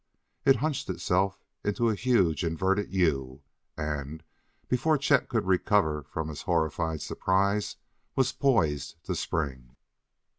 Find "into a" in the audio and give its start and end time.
1.63-1.93